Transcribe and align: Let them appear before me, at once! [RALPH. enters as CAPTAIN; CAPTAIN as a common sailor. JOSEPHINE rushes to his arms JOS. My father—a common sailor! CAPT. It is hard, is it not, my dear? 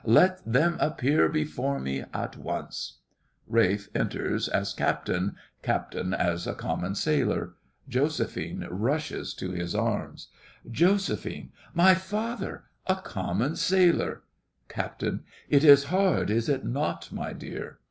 Let 0.03 0.39
them 0.51 0.77
appear 0.79 1.29
before 1.29 1.79
me, 1.79 2.05
at 2.11 2.35
once! 2.35 3.01
[RALPH. 3.47 3.87
enters 3.93 4.47
as 4.47 4.73
CAPTAIN; 4.73 5.35
CAPTAIN 5.61 6.15
as 6.15 6.47
a 6.47 6.55
common 6.55 6.95
sailor. 6.95 7.53
JOSEPHINE 7.87 8.67
rushes 8.71 9.35
to 9.35 9.51
his 9.51 9.75
arms 9.75 10.29
JOS. 10.71 11.27
My 11.75 11.93
father—a 11.93 12.95
common 12.95 13.55
sailor! 13.55 14.23
CAPT. 14.67 15.03
It 15.49 15.63
is 15.63 15.83
hard, 15.83 16.31
is 16.31 16.49
it 16.49 16.65
not, 16.65 17.11
my 17.11 17.31
dear? 17.31 17.77